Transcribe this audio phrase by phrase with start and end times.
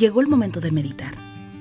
[0.00, 1.12] Llegó el momento de meditar.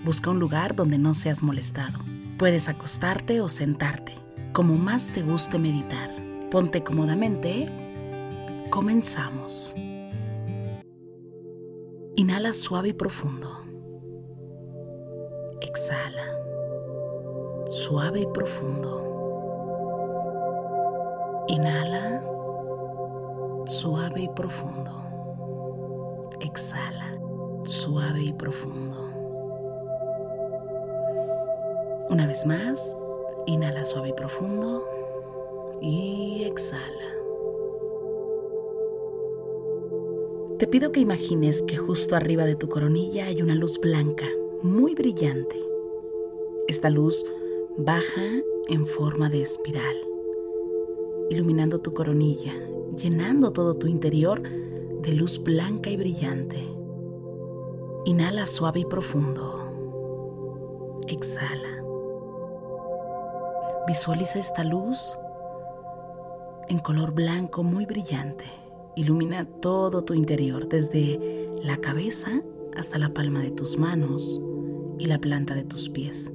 [0.05, 1.99] Busca un lugar donde no seas molestado.
[2.37, 4.15] Puedes acostarte o sentarte,
[4.53, 6.15] como más te guste meditar.
[6.49, 7.67] Ponte cómodamente.
[8.69, 9.75] Comenzamos.
[12.15, 13.65] Inhala suave y profundo.
[15.59, 16.37] Exhala.
[17.67, 19.05] Suave y profundo.
[21.49, 22.23] Inhala.
[23.65, 26.29] Suave y profundo.
[26.39, 27.08] Exhala.
[27.69, 28.97] Suave y profundo.
[32.09, 32.97] Una vez más.
[33.45, 34.83] Inhala suave y profundo.
[35.79, 37.13] Y exhala.
[40.57, 44.25] Te pido que imagines que justo arriba de tu coronilla hay una luz blanca,
[44.63, 45.61] muy brillante.
[46.67, 47.23] Esta luz
[47.77, 49.95] baja en forma de espiral,
[51.29, 52.53] iluminando tu coronilla,
[52.97, 56.78] llenando todo tu interior de luz blanca y brillante.
[58.05, 61.01] Inhala suave y profundo.
[61.07, 61.83] Exhala.
[63.87, 65.17] Visualiza esta luz
[66.67, 68.45] en color blanco muy brillante
[68.99, 72.43] Ilumina todo tu interior, desde la cabeza
[72.75, 74.41] hasta la palma de tus manos
[74.97, 76.33] y la planta de tus pies.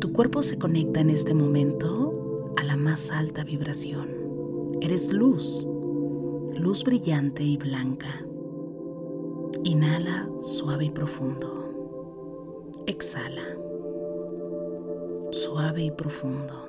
[0.00, 4.08] Tu cuerpo se conecta en este momento a la más alta vibración.
[4.80, 5.64] Eres luz,
[6.56, 8.26] luz brillante y blanca.
[9.64, 11.48] Inhala suave y profundo.
[12.86, 13.56] Exhala,
[15.30, 16.68] suave y profundo.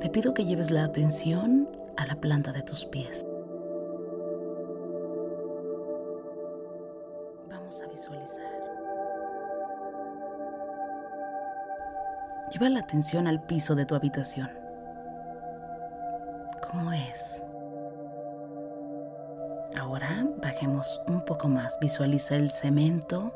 [0.00, 3.26] Te pido que lleves la atención a la planta de tus pies.
[7.48, 8.52] Vamos a visualizar.
[12.52, 14.50] Lleva la atención al piso de tu habitación.
[16.62, 17.42] ¿Cómo es?
[19.76, 21.78] Ahora bajemos un poco más.
[21.80, 23.32] Visualiza el cemento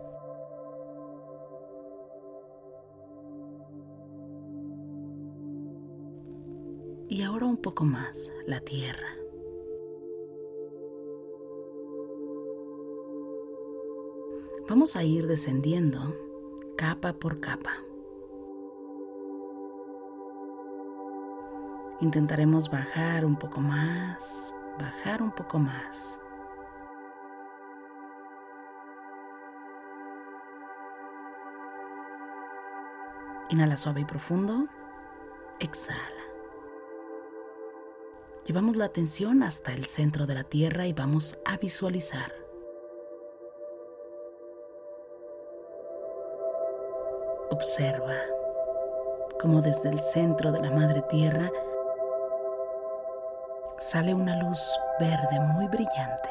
[7.09, 9.09] y ahora un poco más la tierra.
[14.69, 16.17] Vamos a ir descendiendo
[16.77, 17.71] capa por capa.
[22.01, 26.19] Intentaremos bajar un poco más, bajar un poco más.
[33.55, 34.67] Inhala suave y profundo.
[35.61, 36.01] Exhala.
[38.45, 42.33] Llevamos la atención hasta el centro de la Tierra y vamos a visualizar.
[47.51, 48.17] Observa
[49.41, 51.49] cómo desde el centro de la Madre Tierra
[53.79, 54.61] sale una luz
[54.99, 56.29] verde muy brillante.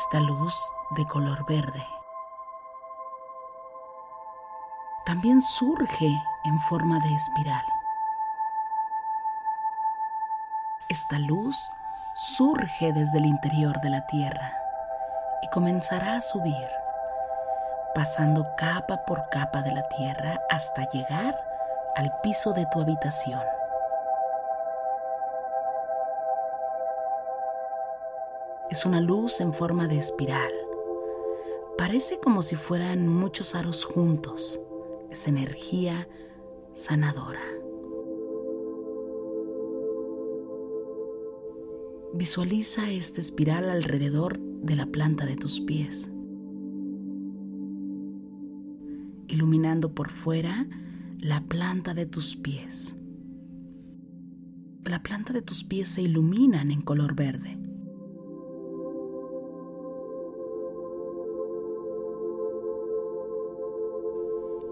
[0.00, 0.54] Esta luz
[0.96, 1.86] de color verde
[5.04, 6.10] también surge
[6.46, 7.66] en forma de espiral.
[10.88, 11.70] Esta luz
[12.14, 14.54] surge desde el interior de la Tierra
[15.42, 16.70] y comenzará a subir,
[17.94, 21.38] pasando capa por capa de la Tierra hasta llegar
[21.94, 23.59] al piso de tu habitación.
[28.70, 30.52] Es una luz en forma de espiral.
[31.76, 34.60] Parece como si fueran muchos aros juntos
[35.10, 36.08] es energía
[36.72, 37.42] sanadora.
[42.14, 46.10] Visualiza esta espiral alrededor de la planta de tus pies,
[49.26, 50.68] iluminando por fuera
[51.18, 52.94] la planta de tus pies.
[54.84, 57.59] La planta de tus pies se iluminan en color verde.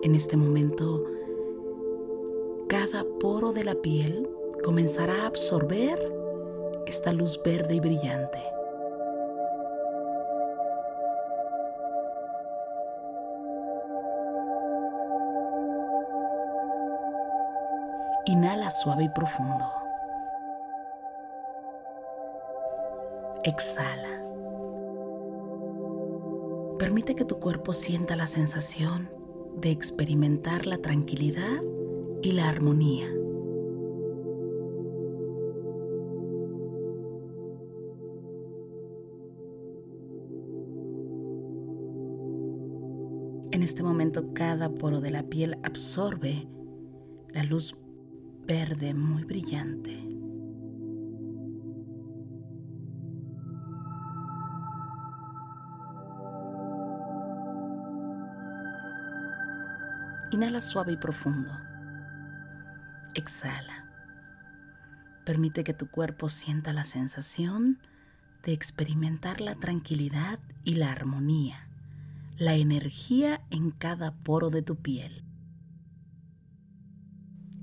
[0.01, 1.05] En este momento,
[2.69, 4.29] cada poro de la piel
[4.63, 5.99] comenzará a absorber
[6.87, 8.39] esta luz verde y brillante.
[18.27, 19.65] Inhala suave y profundo.
[23.43, 24.23] Exhala.
[26.79, 29.18] Permite que tu cuerpo sienta la sensación
[29.61, 31.63] de experimentar la tranquilidad
[32.23, 33.09] y la armonía.
[43.51, 46.47] En este momento cada poro de la piel absorbe
[47.31, 47.77] la luz
[48.47, 50.08] verde muy brillante.
[60.31, 61.51] Inhala suave y profundo.
[63.15, 63.87] Exhala.
[65.25, 67.79] Permite que tu cuerpo sienta la sensación
[68.43, 71.67] de experimentar la tranquilidad y la armonía,
[72.37, 75.25] la energía en cada poro de tu piel.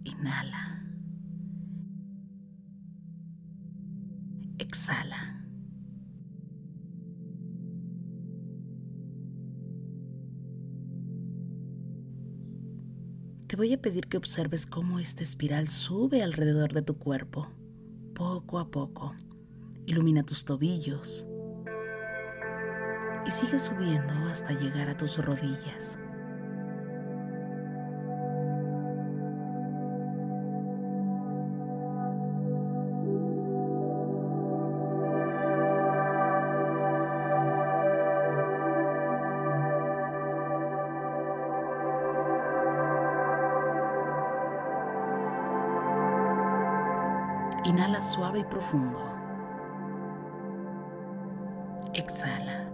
[0.03, 0.64] Inhala.
[13.55, 17.47] Te voy a pedir que observes cómo esta espiral sube alrededor de tu cuerpo,
[18.13, 19.15] poco a poco.
[19.85, 21.25] Ilumina tus tobillos
[23.25, 25.97] y sigue subiendo hasta llegar a tus rodillas.
[48.15, 48.97] Suave y profundo.
[51.93, 52.71] Exhala.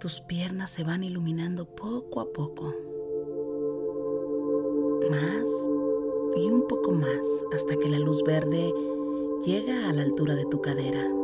[0.00, 2.72] Tus piernas se van iluminando poco a poco.
[5.10, 5.68] Más
[6.36, 8.72] y un poco más hasta que la luz verde
[9.44, 11.15] llega a la altura de tu cadera.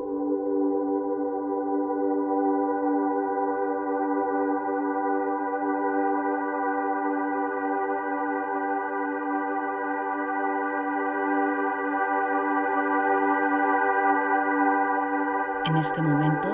[15.82, 16.48] Este momento,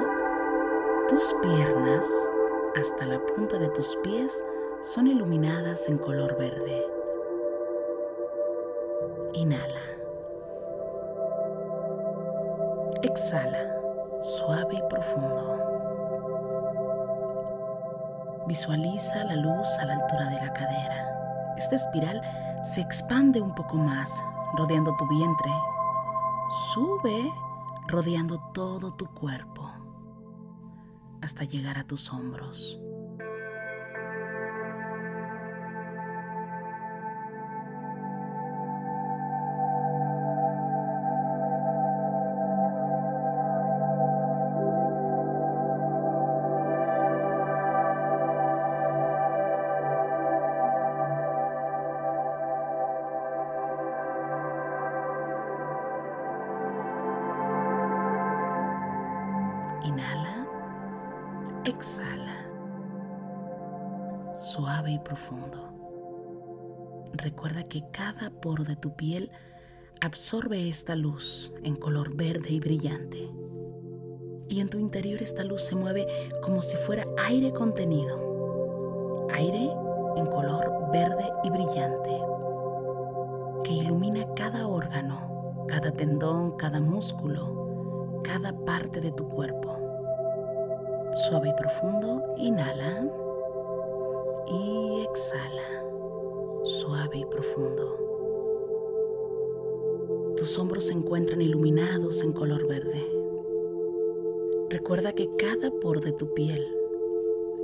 [1.07, 2.09] tus piernas
[2.81, 4.43] hasta la punta de tus pies
[4.81, 6.87] son iluminadas en color verde.
[9.35, 9.83] Inhala.
[13.03, 13.77] Exhala,
[14.19, 15.59] suave y profundo.
[18.47, 21.55] Visualiza la luz a la altura de la cadera.
[21.59, 22.23] Esta espiral
[22.65, 24.11] se expande un poco más,
[24.57, 25.53] rodeando tu vientre.
[26.73, 27.31] Sube
[27.89, 29.73] rodeando todo tu cuerpo
[31.23, 32.79] hasta llegar a tus hombros.
[61.79, 62.45] Exhala,
[64.35, 65.69] suave y profundo.
[67.13, 69.31] Recuerda que cada poro de tu piel
[70.01, 73.31] absorbe esta luz en color verde y brillante.
[74.49, 76.07] Y en tu interior esta luz se mueve
[76.43, 79.29] como si fuera aire contenido.
[79.33, 79.71] Aire
[80.17, 82.21] en color verde y brillante
[83.63, 89.88] que ilumina cada órgano, cada tendón, cada músculo, cada parte de tu cuerpo.
[91.27, 93.11] Suave y profundo, inhala
[94.47, 95.85] y exhala.
[96.63, 97.97] Suave y profundo.
[100.37, 103.05] Tus hombros se encuentran iluminados en color verde.
[104.71, 106.65] Recuerda que cada poro de tu piel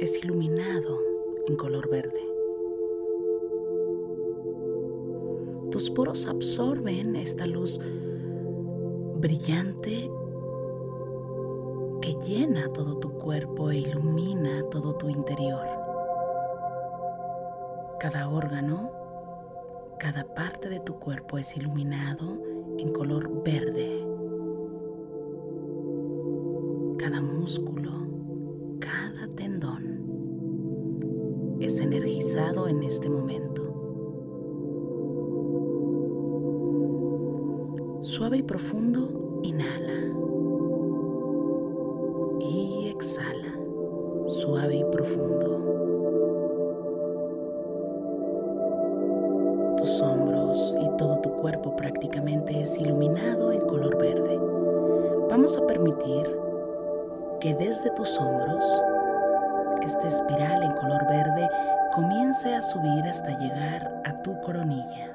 [0.01, 0.99] es iluminado
[1.47, 2.21] en color verde.
[5.71, 7.81] Tus poros absorben esta luz
[9.21, 10.11] brillante
[12.05, 15.67] que llena todo tu cuerpo e ilumina todo tu interior.
[17.99, 18.91] Cada órgano,
[19.99, 22.43] cada parte de tu cuerpo es iluminado
[22.77, 24.07] en color verde.
[26.99, 27.93] Cada músculo,
[28.81, 30.05] cada tendón
[31.59, 33.54] es energizado en este momento.
[43.05, 43.55] exhala,
[44.29, 45.61] suave y profundo.
[49.77, 54.39] Tus hombros y todo tu cuerpo prácticamente es iluminado en color verde.
[55.29, 56.35] Vamos a permitir
[57.41, 58.65] que desde tus hombros
[59.83, 61.49] esta espiral en color verde
[61.95, 65.14] comience a subir hasta llegar a tu coronilla.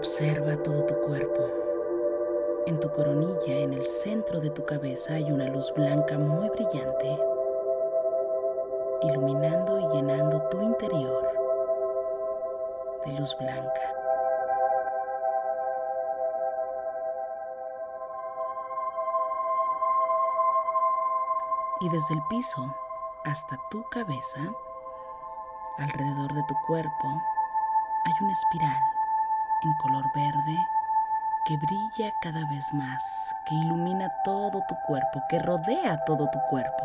[0.00, 1.46] Observa todo tu cuerpo.
[2.66, 7.18] En tu coronilla, en el centro de tu cabeza, hay una luz blanca muy brillante,
[9.02, 11.28] iluminando y llenando tu interior
[13.04, 13.94] de luz blanca.
[21.80, 22.74] Y desde el piso
[23.26, 24.40] hasta tu cabeza,
[25.76, 27.06] alrededor de tu cuerpo,
[28.06, 28.99] hay una espiral
[29.62, 30.56] en color verde
[31.44, 36.84] que brilla cada vez más, que ilumina todo tu cuerpo, que rodea todo tu cuerpo.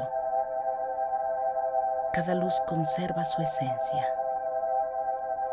[2.13, 4.07] Cada luz conserva su esencia.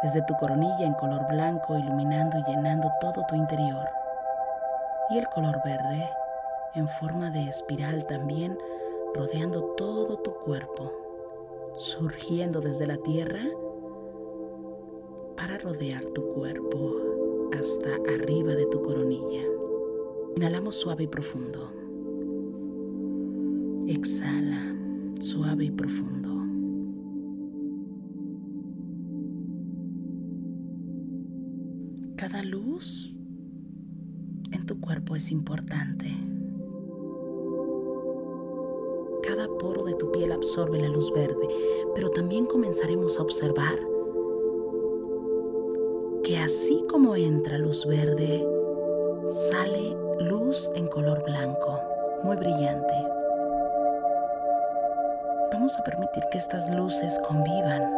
[0.03, 3.89] Desde tu coronilla en color blanco, iluminando y llenando todo tu interior.
[5.11, 6.09] Y el color verde
[6.75, 8.57] en forma de espiral también,
[9.15, 10.93] rodeando todo tu cuerpo,
[11.77, 13.43] surgiendo desde la tierra
[15.37, 17.12] para rodear tu cuerpo
[17.59, 19.45] hasta arriba de tu coronilla.
[20.37, 21.71] Inhalamos suave y profundo.
[23.87, 24.75] Exhala
[25.21, 26.31] suave y profundo.
[32.17, 33.15] Cada luz
[34.53, 36.13] en tu cuerpo es importante.
[39.23, 41.49] Cada poro de tu piel absorbe la luz verde,
[41.95, 43.92] pero también comenzaremos a observar
[46.43, 48.45] así como entra luz verde,
[49.29, 51.81] sale luz en color blanco,
[52.25, 52.95] muy brillante.
[55.53, 57.89] Vamos a permitir que estas luces convivan,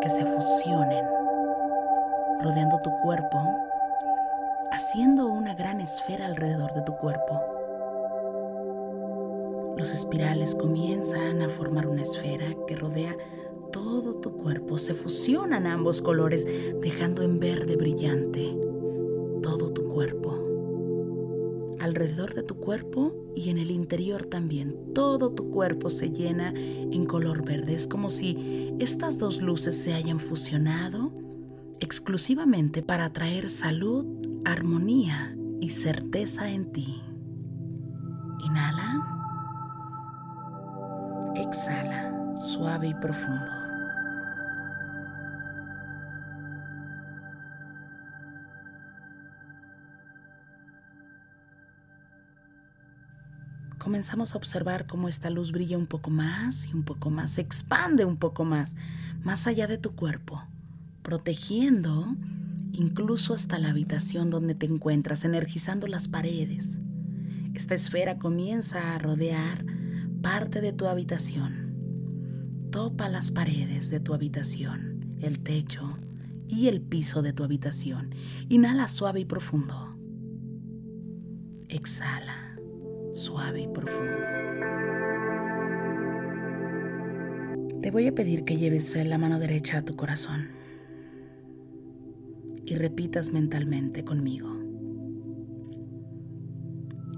[0.00, 1.06] que se fusionen,
[2.42, 3.38] rodeando tu cuerpo,
[4.72, 7.40] haciendo una gran esfera alrededor de tu cuerpo.
[9.76, 13.14] Los espirales comienzan a formar una esfera que rodea
[13.74, 16.46] todo tu cuerpo se fusionan ambos colores,
[16.80, 18.56] dejando en verde brillante
[19.42, 20.38] todo tu cuerpo.
[21.80, 27.04] Alrededor de tu cuerpo y en el interior también, todo tu cuerpo se llena en
[27.04, 27.74] color verde.
[27.74, 31.12] Es como si estas dos luces se hayan fusionado
[31.80, 34.06] exclusivamente para traer salud,
[34.44, 37.02] armonía y certeza en ti.
[38.38, 39.10] Inhala.
[41.34, 43.63] Exhala, suave y profundo.
[53.84, 57.42] Comenzamos a observar cómo esta luz brilla un poco más y un poco más, se
[57.42, 58.76] expande un poco más,
[59.22, 60.42] más allá de tu cuerpo,
[61.02, 62.16] protegiendo
[62.72, 66.80] incluso hasta la habitación donde te encuentras, energizando las paredes.
[67.52, 69.66] Esta esfera comienza a rodear
[70.22, 71.74] parte de tu habitación.
[72.70, 75.98] Topa las paredes de tu habitación, el techo
[76.48, 78.14] y el piso de tu habitación.
[78.48, 79.94] Inhala suave y profundo.
[81.68, 82.43] Exhala
[83.14, 84.18] suave y profundo.
[87.80, 90.48] Te voy a pedir que lleves la mano derecha a tu corazón
[92.64, 94.48] y repitas mentalmente conmigo.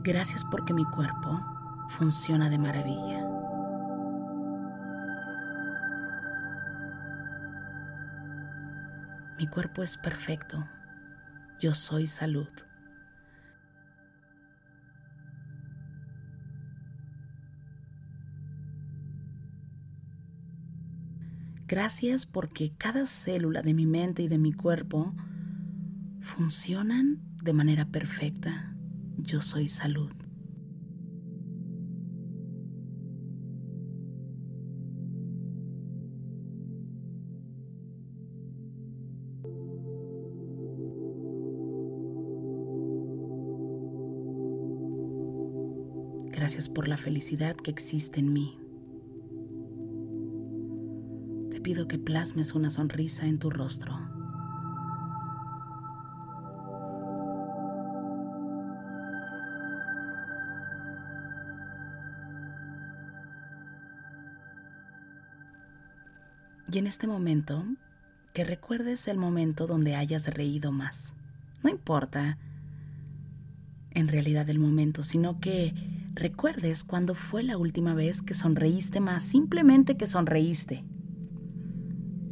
[0.05, 1.41] Gracias porque mi cuerpo
[1.89, 3.27] funciona de maravilla.
[9.39, 10.69] Mi cuerpo es perfecto.
[11.61, 12.66] Yo soy salud.
[21.69, 25.13] Gracias porque cada célula de mi mente y de mi cuerpo
[26.21, 28.77] funcionan de manera perfecta.
[29.19, 30.13] Yo soy salud.
[46.31, 48.66] Gracias por la felicidad que existe en mí.
[51.67, 53.99] Pido que plasmes una sonrisa en tu rostro.
[66.71, 67.65] Y en este momento,
[68.33, 71.15] que recuerdes el momento donde hayas reído más.
[71.65, 72.39] No importa
[73.91, 75.75] en realidad el momento, sino que
[76.15, 80.85] recuerdes cuándo fue la última vez que sonreíste más, simplemente que sonreíste,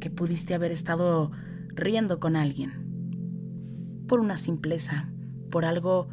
[0.05, 1.31] que pudiste haber estado
[1.69, 5.09] riendo con alguien, por una simpleza,
[5.51, 6.11] por algo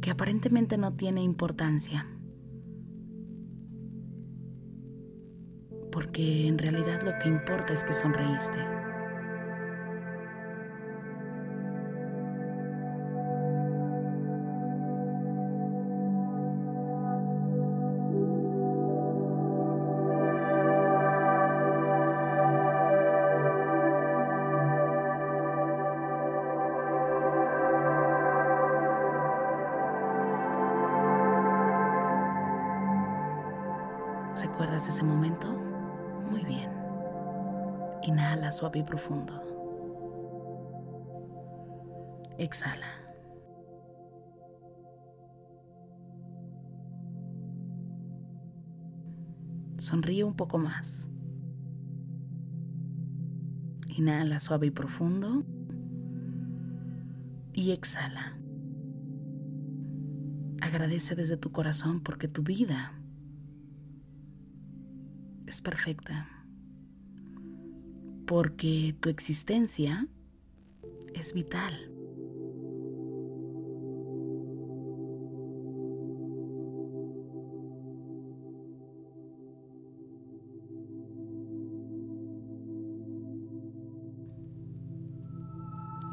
[0.00, 2.06] que aparentemente no tiene importancia.
[5.92, 8.87] Porque en realidad lo que importa es que sonreíste.
[38.88, 39.34] Profundo.
[42.38, 42.86] Exhala.
[49.76, 51.08] Sonríe un poco más.
[53.88, 55.44] Inhala suave y profundo.
[57.52, 58.38] Y exhala.
[60.62, 62.92] Agradece desde tu corazón porque tu vida
[65.46, 66.37] es perfecta.
[68.28, 70.06] Porque tu existencia
[71.14, 71.72] es vital.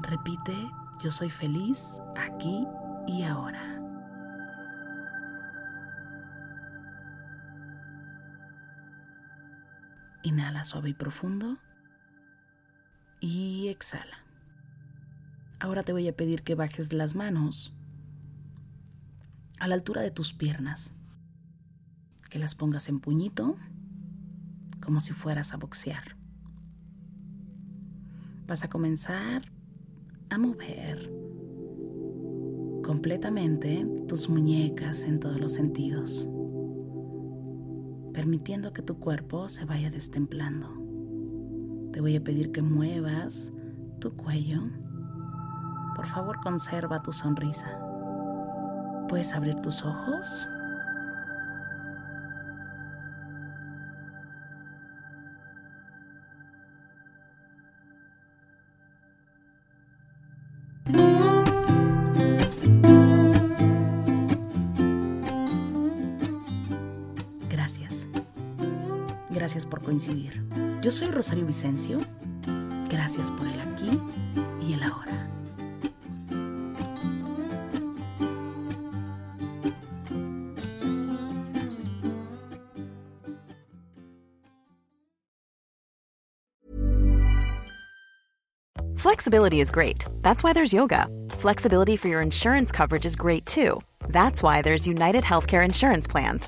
[0.03, 0.55] Repite,
[1.03, 2.65] yo soy feliz aquí
[3.07, 3.81] y ahora.
[10.23, 11.57] Inhala suave y profundo.
[13.27, 14.23] Y exhala.
[15.59, 17.73] Ahora te voy a pedir que bajes las manos
[19.57, 20.93] a la altura de tus piernas.
[22.29, 23.57] Que las pongas en puñito,
[24.79, 26.15] como si fueras a boxear.
[28.45, 29.51] Vas a comenzar
[30.29, 31.11] a mover
[32.83, 36.29] completamente tus muñecas en todos los sentidos
[38.13, 40.84] permitiendo que tu cuerpo se vaya destemplando.
[41.95, 43.53] Te voy a pedir que muevas
[44.01, 44.59] tu cuello.
[45.95, 47.79] Por favor, conserva tu sonrisa.
[49.07, 50.45] ¿Puedes abrir tus ojos?
[69.29, 70.43] Gracias por coincidir.
[70.85, 71.99] Yo soy Rosario Vicencio.
[72.91, 73.99] Gracias por el aquí
[74.61, 75.27] y el ahora.
[88.95, 90.05] Flexibility is great.
[90.21, 91.07] That's why there's yoga.
[91.39, 93.81] Flexibility for your insurance coverage is great too.
[94.09, 96.47] That's why there's United Healthcare Insurance Plans.